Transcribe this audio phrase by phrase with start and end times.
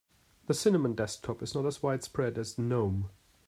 [0.47, 3.11] The cinnamon desktop is not as widespread as gnome.